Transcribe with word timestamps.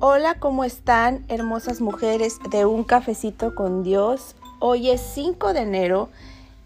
Hola, 0.00 0.38
¿cómo 0.38 0.62
están 0.62 1.24
hermosas 1.26 1.80
mujeres 1.80 2.38
de 2.52 2.64
un 2.64 2.84
cafecito 2.84 3.56
con 3.56 3.82
Dios? 3.82 4.36
Hoy 4.60 4.90
es 4.90 5.00
5 5.00 5.52
de 5.52 5.62
enero 5.62 6.08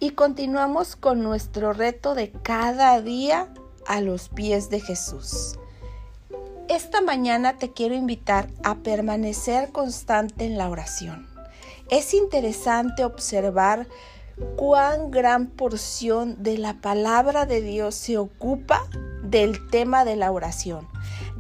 y 0.00 0.10
continuamos 0.10 0.96
con 0.96 1.22
nuestro 1.22 1.72
reto 1.72 2.14
de 2.14 2.30
cada 2.30 3.00
día 3.00 3.48
a 3.86 4.02
los 4.02 4.28
pies 4.28 4.68
de 4.68 4.80
Jesús. 4.80 5.58
Esta 6.68 7.00
mañana 7.00 7.56
te 7.56 7.72
quiero 7.72 7.94
invitar 7.94 8.50
a 8.64 8.74
permanecer 8.74 9.72
constante 9.72 10.44
en 10.44 10.58
la 10.58 10.68
oración. 10.68 11.26
Es 11.88 12.12
interesante 12.12 13.02
observar 13.02 13.86
cuán 14.56 15.10
gran 15.10 15.46
porción 15.46 16.42
de 16.42 16.58
la 16.58 16.82
palabra 16.82 17.46
de 17.46 17.62
Dios 17.62 17.94
se 17.94 18.18
ocupa 18.18 18.82
del 19.32 19.68
tema 19.68 20.04
de 20.04 20.14
la 20.14 20.30
oración 20.30 20.86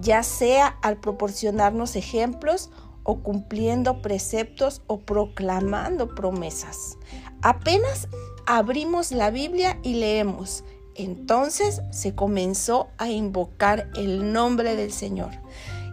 ya 0.02 0.22
sea 0.24 0.78
al 0.82 0.98
proporcionarnos 0.98 1.96
ejemplos 1.96 2.70
o 3.04 3.20
cumpliendo 3.20 4.02
preceptos 4.02 4.82
o 4.86 5.00
proclamando 5.00 6.14
promesas. 6.14 6.98
Apenas 7.40 8.08
abrimos 8.46 9.12
la 9.12 9.30
Biblia 9.30 9.78
y 9.82 9.94
leemos. 9.94 10.64
Entonces 10.94 11.80
se 11.90 12.14
comenzó 12.14 12.88
a 12.98 13.08
invocar 13.08 13.88
el 13.96 14.32
nombre 14.32 14.76
del 14.76 14.92
Señor. 14.92 15.30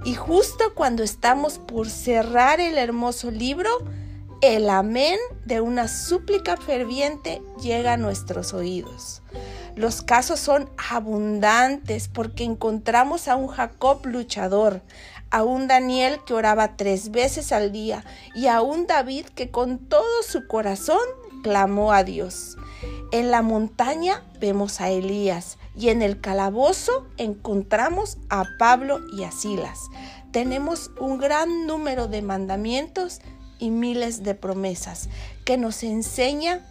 Y 0.04 0.16
justo 0.16 0.74
cuando 0.76 1.04
estamos 1.04 1.60
por 1.60 1.90
cerrar 1.90 2.60
el 2.60 2.78
hermoso 2.78 3.32
libro, 3.32 3.70
el 4.42 4.70
amén 4.70 5.20
de 5.46 5.62
una 5.62 5.88
súplica 5.88 6.58
ferviente 6.58 7.42
llega 7.62 7.94
a 7.94 7.98
nuestros 7.98 8.54
oídos. 8.54 9.22
Los 9.76 10.02
casos 10.02 10.40
son 10.40 10.70
abundantes 10.90 12.08
porque 12.08 12.44
encontramos 12.44 13.28
a 13.28 13.36
un 13.36 13.48
Jacob 13.48 14.06
luchador, 14.06 14.82
a 15.32 15.44
un 15.44 15.68
Daniel 15.68 16.20
que 16.26 16.34
oraba 16.34 16.76
tres 16.76 17.12
veces 17.12 17.52
al 17.52 17.72
día 17.72 18.04
y 18.36 18.48
a 18.48 18.62
un 18.62 18.88
David 18.88 19.26
que 19.28 19.52
con 19.52 19.78
todo 19.78 20.24
su 20.28 20.48
corazón 20.48 21.00
clamó 21.44 21.94
a 21.94 22.04
Dios. 22.04 22.58
En 23.12 23.32
la 23.32 23.42
montaña 23.42 24.24
vemos 24.40 24.82
a 24.82 24.90
Elías 24.90 25.58
y 25.76 25.90
en 25.90 26.02
el 26.02 26.20
calabozo 26.20 27.08
encontramos 27.18 28.18
a 28.30 28.46
Pablo 28.58 29.00
y 29.14 29.24
a 29.24 29.32
Silas. 29.32 29.80
Tenemos 30.32 30.92
un 31.00 31.18
gran 31.18 31.66
número 31.66 32.08
de 32.08 32.22
mandamientos 32.22 33.20
y 33.58 33.72
miles 33.72 34.24
de 34.24 34.36
promesas 34.36 35.10
que 35.46 35.58
nos 35.58 35.84
enseña 35.84 36.66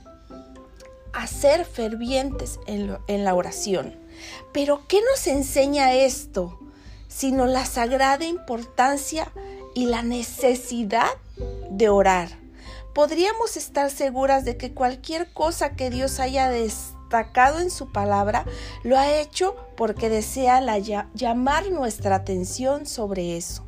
a 1.12 1.26
ser 1.26 1.64
fervientes 1.64 2.58
en, 2.66 3.24
la 3.24 3.34
oración. 3.34 3.96
Pero 4.52 4.82
¿qué 4.88 5.00
nos 5.02 5.26
enseña 5.26 5.94
esto? 5.94 6.58
Sino 7.08 7.46
la 7.46 7.64
sagrada 7.64 8.24
importancia 8.24 9.30
y 9.74 9.86
la 9.86 10.02
necesidad 10.02 11.10
de 11.70 11.88
orar. 11.88 12.28
Podríamos 12.94 13.56
estar 13.56 13.90
seguras 13.90 14.44
de 14.44 14.56
que 14.56 14.74
cualquier 14.74 15.32
cosa 15.32 15.76
que 15.76 15.90
Dios 15.90 16.18
haya 16.20 16.50
destacado 16.50 17.60
en 17.60 17.70
su 17.70 17.92
palabra 17.92 18.44
lo 18.82 18.98
ha 18.98 19.12
hecho 19.20 19.54
porque 19.76 20.08
desea 20.08 20.60
llamar 21.14 21.70
nuestra 21.70 22.16
atención 22.16 22.86
sobre 22.86 23.36
eso. 23.36 23.67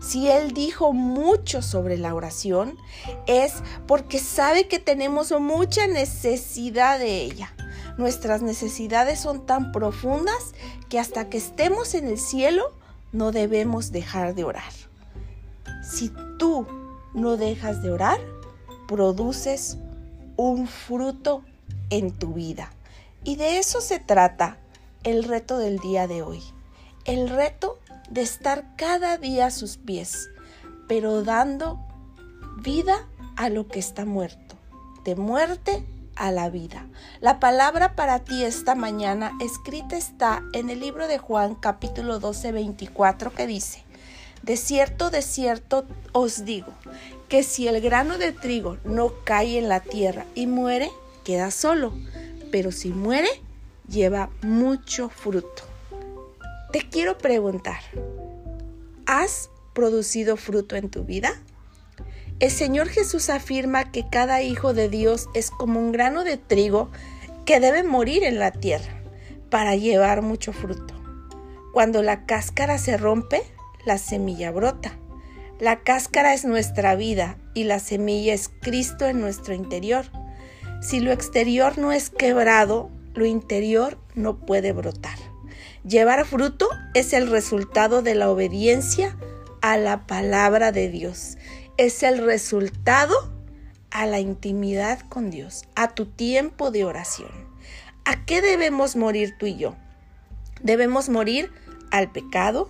Si 0.00 0.28
Él 0.28 0.52
dijo 0.52 0.92
mucho 0.92 1.60
sobre 1.62 1.98
la 1.98 2.14
oración, 2.14 2.78
es 3.26 3.62
porque 3.86 4.18
sabe 4.18 4.66
que 4.66 4.78
tenemos 4.78 5.32
mucha 5.38 5.86
necesidad 5.86 6.98
de 6.98 7.22
ella. 7.22 7.54
Nuestras 7.98 8.40
necesidades 8.40 9.20
son 9.20 9.44
tan 9.44 9.72
profundas 9.72 10.54
que 10.88 10.98
hasta 10.98 11.28
que 11.28 11.36
estemos 11.36 11.94
en 11.94 12.06
el 12.06 12.18
cielo 12.18 12.72
no 13.12 13.30
debemos 13.30 13.92
dejar 13.92 14.34
de 14.34 14.44
orar. 14.44 14.72
Si 15.82 16.10
tú 16.38 16.66
no 17.12 17.36
dejas 17.36 17.82
de 17.82 17.90
orar, 17.90 18.18
produces 18.88 19.76
un 20.36 20.66
fruto 20.66 21.44
en 21.90 22.12
tu 22.12 22.32
vida. 22.32 22.72
Y 23.22 23.36
de 23.36 23.58
eso 23.58 23.80
se 23.80 23.98
trata 23.98 24.58
el 25.02 25.24
reto 25.24 25.58
del 25.58 25.78
día 25.78 26.06
de 26.06 26.22
hoy. 26.22 26.42
El 27.06 27.30
reto 27.30 27.78
de 28.10 28.20
estar 28.20 28.76
cada 28.76 29.16
día 29.16 29.46
a 29.46 29.50
sus 29.50 29.78
pies, 29.78 30.28
pero 30.86 31.22
dando 31.22 31.80
vida 32.58 33.08
a 33.36 33.48
lo 33.48 33.68
que 33.68 33.78
está 33.78 34.04
muerto, 34.04 34.56
de 35.04 35.16
muerte 35.16 35.84
a 36.14 36.30
la 36.30 36.50
vida. 36.50 36.86
La 37.20 37.40
palabra 37.40 37.96
para 37.96 38.18
ti 38.18 38.44
esta 38.44 38.74
mañana 38.74 39.32
escrita 39.40 39.96
está 39.96 40.42
en 40.52 40.68
el 40.68 40.80
libro 40.80 41.08
de 41.08 41.16
Juan 41.16 41.54
capítulo 41.54 42.18
12, 42.18 42.52
24 42.52 43.32
que 43.32 43.46
dice, 43.46 43.82
de 44.42 44.58
cierto, 44.58 45.08
de 45.08 45.22
cierto 45.22 45.86
os 46.12 46.44
digo, 46.44 46.72
que 47.30 47.42
si 47.42 47.66
el 47.66 47.80
grano 47.80 48.18
de 48.18 48.32
trigo 48.32 48.76
no 48.84 49.12
cae 49.24 49.58
en 49.58 49.70
la 49.70 49.80
tierra 49.80 50.26
y 50.34 50.46
muere, 50.46 50.90
queda 51.24 51.50
solo, 51.50 51.94
pero 52.50 52.72
si 52.72 52.90
muere, 52.90 53.28
lleva 53.88 54.28
mucho 54.42 55.08
fruto. 55.08 55.69
Te 56.72 56.82
quiero 56.88 57.18
preguntar, 57.18 57.80
¿has 59.04 59.50
producido 59.72 60.36
fruto 60.36 60.76
en 60.76 60.88
tu 60.88 61.02
vida? 61.02 61.32
El 62.38 62.52
Señor 62.52 62.88
Jesús 62.88 63.28
afirma 63.28 63.90
que 63.90 64.08
cada 64.08 64.40
hijo 64.42 64.72
de 64.72 64.88
Dios 64.88 65.28
es 65.34 65.50
como 65.50 65.80
un 65.80 65.90
grano 65.90 66.22
de 66.22 66.36
trigo 66.36 66.88
que 67.44 67.58
debe 67.58 67.82
morir 67.82 68.22
en 68.22 68.38
la 68.38 68.52
tierra 68.52 69.02
para 69.50 69.74
llevar 69.74 70.22
mucho 70.22 70.52
fruto. 70.52 70.94
Cuando 71.72 72.04
la 72.04 72.24
cáscara 72.24 72.78
se 72.78 72.96
rompe, 72.96 73.42
la 73.84 73.98
semilla 73.98 74.52
brota. 74.52 74.96
La 75.58 75.80
cáscara 75.80 76.34
es 76.34 76.44
nuestra 76.44 76.94
vida 76.94 77.36
y 77.52 77.64
la 77.64 77.80
semilla 77.80 78.32
es 78.32 78.48
Cristo 78.60 79.06
en 79.06 79.20
nuestro 79.20 79.54
interior. 79.54 80.04
Si 80.82 81.00
lo 81.00 81.10
exterior 81.10 81.78
no 81.78 81.90
es 81.90 82.10
quebrado, 82.10 82.90
lo 83.14 83.26
interior 83.26 83.98
no 84.14 84.38
puede 84.46 84.72
brotar. 84.72 85.29
Llevar 85.86 86.26
fruto 86.26 86.68
es 86.92 87.12
el 87.14 87.30
resultado 87.30 88.02
de 88.02 88.14
la 88.14 88.30
obediencia 88.30 89.16
a 89.62 89.78
la 89.78 90.06
palabra 90.06 90.72
de 90.72 90.88
Dios. 90.90 91.38
Es 91.78 92.02
el 92.02 92.18
resultado 92.24 93.14
a 93.90 94.04
la 94.04 94.20
intimidad 94.20 95.00
con 95.08 95.30
Dios, 95.30 95.64
a 95.74 95.94
tu 95.94 96.04
tiempo 96.06 96.70
de 96.70 96.84
oración. 96.84 97.30
¿A 98.04 98.24
qué 98.26 98.42
debemos 98.42 98.94
morir 98.94 99.36
tú 99.38 99.46
y 99.46 99.56
yo? 99.56 99.74
Debemos 100.62 101.08
morir 101.08 101.50
al 101.90 102.12
pecado, 102.12 102.68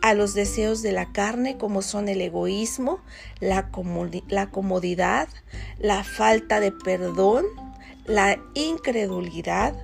a 0.00 0.14
los 0.14 0.34
deseos 0.34 0.82
de 0.82 0.92
la 0.92 1.12
carne 1.12 1.56
como 1.56 1.82
son 1.82 2.08
el 2.08 2.20
egoísmo, 2.20 3.00
la, 3.40 3.70
comodidad, 3.70 5.28
la 5.78 6.04
falta 6.04 6.60
de 6.60 6.70
perdón, 6.70 7.46
la 8.04 8.38
incredulidad, 8.54 9.74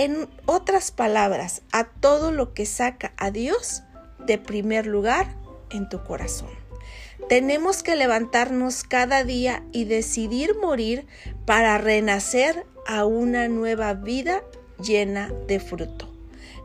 en 0.00 0.30
otras 0.46 0.92
palabras, 0.92 1.60
a 1.72 1.84
todo 1.84 2.30
lo 2.30 2.54
que 2.54 2.64
saca 2.64 3.12
a 3.18 3.30
Dios 3.30 3.82
de 4.18 4.38
primer 4.38 4.86
lugar 4.86 5.36
en 5.68 5.90
tu 5.90 6.02
corazón. 6.02 6.48
Tenemos 7.28 7.82
que 7.82 7.96
levantarnos 7.96 8.82
cada 8.82 9.24
día 9.24 9.62
y 9.72 9.84
decidir 9.84 10.56
morir 10.56 11.06
para 11.44 11.76
renacer 11.76 12.64
a 12.86 13.04
una 13.04 13.48
nueva 13.48 13.92
vida 13.92 14.42
llena 14.82 15.30
de 15.46 15.60
fruto. 15.60 16.08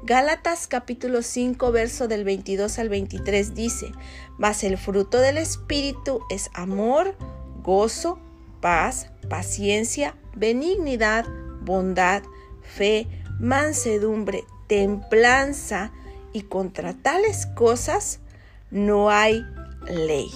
Gálatas 0.03 0.67
capítulo 0.67 1.21
5 1.21 1.73
verso 1.73 2.07
del 2.07 2.23
22 2.23 2.79
al 2.79 2.87
23 2.87 3.53
dice, 3.53 3.91
mas 4.37 4.63
el 4.63 4.77
fruto 4.77 5.19
del 5.19 5.39
Espíritu 5.39 6.21
es 6.29 6.49
amor, 6.53 7.17
gozo, 7.61 8.17
paz, 8.61 9.09
paciencia, 9.29 10.15
benignidad, 10.37 11.25
bondad, 11.63 12.23
fe, 12.61 13.07
mansedumbre, 13.39 14.43
templanza, 14.67 15.91
y 16.35 16.41
contra 16.41 16.93
tales 16.93 17.45
cosas 17.45 18.19
no 18.69 19.09
hay 19.09 19.45
ley. 19.87 20.29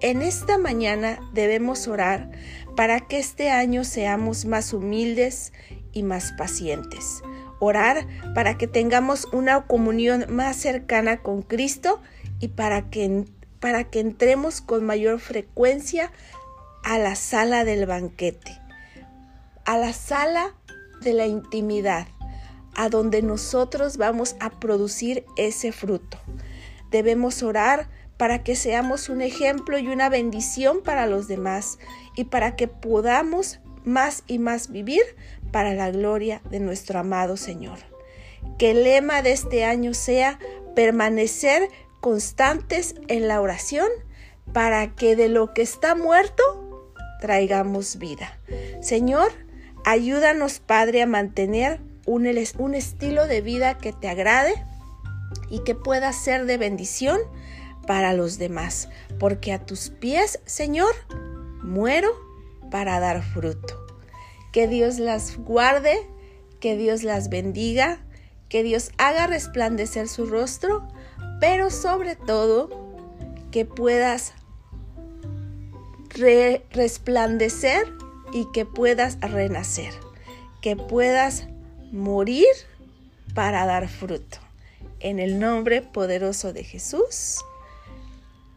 En 0.00 0.22
esta 0.22 0.58
mañana 0.58 1.18
debemos 1.32 1.88
orar 1.88 2.30
para 2.76 3.00
que 3.00 3.18
este 3.18 3.50
año 3.50 3.82
seamos 3.82 4.44
más 4.44 4.72
humildes 4.72 5.52
y 5.92 6.04
más 6.04 6.30
pacientes. 6.38 7.20
Orar 7.58 8.06
para 8.32 8.56
que 8.56 8.68
tengamos 8.68 9.24
una 9.32 9.66
comunión 9.66 10.24
más 10.28 10.54
cercana 10.54 11.16
con 11.16 11.42
Cristo 11.42 12.00
y 12.38 12.46
para 12.46 12.88
que, 12.88 13.24
para 13.58 13.90
que 13.90 13.98
entremos 13.98 14.60
con 14.60 14.86
mayor 14.86 15.18
frecuencia 15.18 16.12
a 16.84 16.96
la 16.96 17.16
sala 17.16 17.64
del 17.64 17.86
banquete, 17.86 18.56
a 19.64 19.76
la 19.78 19.92
sala 19.92 20.54
de 21.00 21.12
la 21.12 21.26
intimidad, 21.26 22.06
a 22.74 22.88
donde 22.88 23.22
nosotros 23.22 23.96
vamos 23.96 24.36
a 24.40 24.50
producir 24.50 25.24
ese 25.36 25.72
fruto. 25.72 26.18
Debemos 26.90 27.42
orar 27.42 27.88
para 28.16 28.42
que 28.42 28.56
seamos 28.56 29.08
un 29.08 29.22
ejemplo 29.22 29.78
y 29.78 29.88
una 29.88 30.08
bendición 30.08 30.82
para 30.82 31.06
los 31.06 31.28
demás 31.28 31.78
y 32.16 32.24
para 32.24 32.56
que 32.56 32.68
podamos 32.68 33.60
más 33.84 34.24
y 34.26 34.38
más 34.38 34.70
vivir 34.70 35.02
para 35.52 35.74
la 35.74 35.90
gloria 35.90 36.42
de 36.50 36.60
nuestro 36.60 36.98
amado 36.98 37.36
Señor. 37.36 37.78
Que 38.58 38.72
el 38.72 38.84
lema 38.84 39.22
de 39.22 39.32
este 39.32 39.64
año 39.64 39.94
sea 39.94 40.38
permanecer 40.74 41.68
constantes 42.00 42.94
en 43.08 43.28
la 43.28 43.40
oración 43.40 43.88
para 44.52 44.94
que 44.94 45.16
de 45.16 45.28
lo 45.28 45.54
que 45.54 45.62
está 45.62 45.94
muerto 45.94 46.42
traigamos 47.20 47.98
vida. 47.98 48.38
Señor, 48.80 49.30
ayúdanos, 49.84 50.60
Padre, 50.60 51.02
a 51.02 51.06
mantener 51.06 51.80
un, 52.06 52.26
estilo 52.74 53.26
de 53.26 53.40
vida 53.42 53.76
que 53.76 53.92
te 53.92 54.08
agrade 54.08 54.54
y 55.50 55.60
que 55.60 55.74
pueda 55.74 56.12
ser 56.12 56.46
de 56.46 56.56
bendición 56.56 57.18
para 57.86 58.12
los 58.12 58.38
demás, 58.38 58.88
porque 59.18 59.52
a 59.52 59.64
tus 59.64 59.90
pies, 59.90 60.40
Señor, 60.46 60.94
muero 61.62 62.10
para 62.70 63.00
dar 63.00 63.22
fruto. 63.22 63.86
Que 64.52 64.68
Dios 64.68 64.98
las 64.98 65.36
guarde, 65.36 65.98
que 66.60 66.76
Dios 66.76 67.02
las 67.02 67.28
bendiga, 67.28 68.00
que 68.48 68.62
Dios 68.62 68.90
haga 68.96 69.26
resplandecer 69.26 70.08
su 70.08 70.26
rostro, 70.26 70.88
pero 71.40 71.70
sobre 71.70 72.16
todo 72.16 72.70
que 73.50 73.64
puedas 73.64 74.32
resplandecer 76.70 77.86
y 78.32 78.46
que 78.52 78.64
puedas 78.64 79.18
renacer, 79.20 79.92
que 80.60 80.76
puedas 80.76 81.46
morir 81.92 82.46
para 83.34 83.66
dar 83.66 83.88
fruto. 83.88 84.38
En 85.00 85.18
el 85.18 85.38
nombre 85.38 85.82
poderoso 85.82 86.52
de 86.52 86.64
Jesús. 86.64 87.38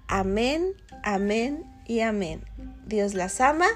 Amén, 0.07 0.73
amén 1.03 1.63
y 1.87 2.01
amén. 2.01 2.43
Dios 2.85 3.13
las 3.13 3.41
ama 3.41 3.67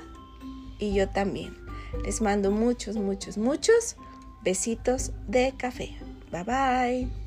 y 0.80 0.94
yo 0.94 1.08
también. 1.10 1.56
Les 2.04 2.22
mando 2.22 2.52
muchos, 2.52 2.98
muchos, 2.98 3.38
muchos 3.38 3.96
besitos 4.44 5.12
de 5.28 5.54
café. 5.58 5.96
Bye 6.32 6.44
bye. 6.44 7.25